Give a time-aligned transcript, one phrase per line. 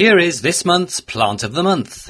[0.00, 2.08] Here is this month's Plant of the Month.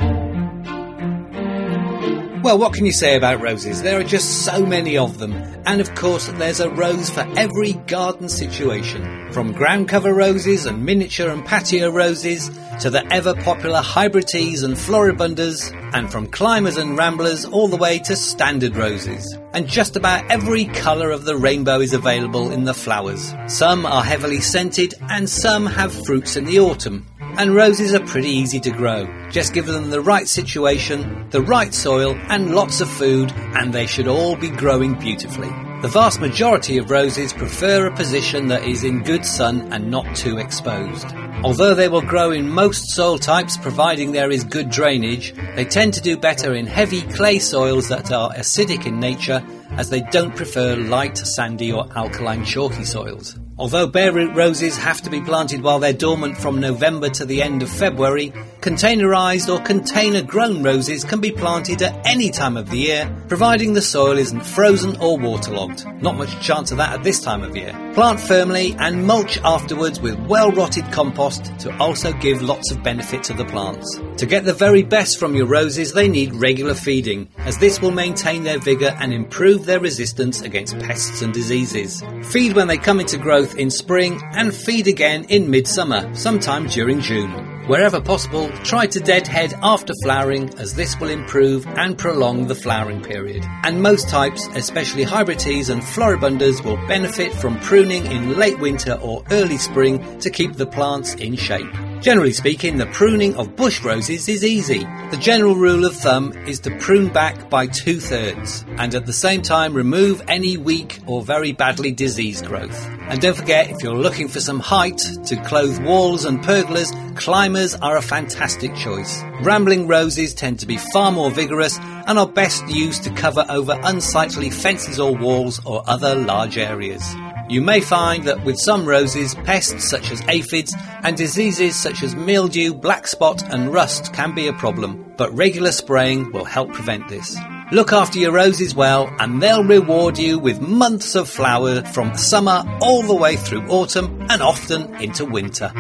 [2.45, 3.83] Well, what can you say about roses?
[3.83, 5.33] There are just so many of them.
[5.67, 9.33] And of course, there's a rose for every garden situation.
[9.33, 12.49] From ground cover roses and miniature and patio roses
[12.79, 17.77] to the ever popular hybrid teas and floribundas, and from climbers and ramblers all the
[17.77, 19.37] way to standard roses.
[19.53, 23.35] And just about every colour of the rainbow is available in the flowers.
[23.49, 27.09] Some are heavily scented and some have fruits in the autumn.
[27.41, 29.09] And roses are pretty easy to grow.
[29.31, 33.87] Just give them the right situation, the right soil, and lots of food, and they
[33.87, 35.49] should all be growing beautifully.
[35.81, 40.15] The vast majority of roses prefer a position that is in good sun and not
[40.15, 41.07] too exposed.
[41.43, 45.95] Although they will grow in most soil types providing there is good drainage, they tend
[45.95, 49.43] to do better in heavy clay soils that are acidic in nature
[49.79, 53.39] as they don't prefer light sandy or alkaline chalky soils.
[53.61, 57.43] Although bare root roses have to be planted while they're dormant from November to the
[57.43, 62.69] end of February, containerized or container grown roses can be planted at any time of
[62.69, 65.85] the year, providing the soil isn't frozen or waterlogged.
[66.03, 67.73] Not much chance of that at this time of year.
[67.95, 73.25] Plant firmly and mulch afterwards with well rotted compost to also give lots of benefit
[73.25, 73.99] to the plants.
[74.19, 77.91] To get the very best from your roses, they need regular feeding, as this will
[77.91, 82.03] maintain their vigour and improve their resistance against pests and diseases.
[82.25, 87.01] Feed when they come into growth in spring and feed again in midsummer, sometime during
[87.01, 87.60] June.
[87.71, 93.01] Wherever possible, try to deadhead after flowering as this will improve and prolong the flowering
[93.01, 93.45] period.
[93.63, 98.95] And most types, especially hybrid teas and floribundas, will benefit from pruning in late winter
[99.01, 101.73] or early spring to keep the plants in shape.
[102.01, 104.79] Generally speaking, the pruning of bush roses is easy.
[105.11, 109.13] The general rule of thumb is to prune back by two thirds and at the
[109.13, 112.87] same time remove any weak or very badly diseased growth.
[113.03, 117.75] And don't forget, if you're looking for some height to clothe walls and pergolas, climbers
[117.75, 119.23] are a fantastic choice.
[119.43, 121.79] Rambling roses tend to be far more vigorous
[122.11, 127.15] and are best used to cover over unsightly fences or walls or other large areas.
[127.49, 132.17] You may find that with some roses, pests such as aphids and diseases such as
[132.17, 137.09] mildew, black spot, and rust can be a problem, but regular spraying will help prevent
[137.09, 137.37] this.
[137.71, 142.65] Look after your roses well, and they'll reward you with months of flower from summer
[142.81, 145.71] all the way through autumn and often into winter.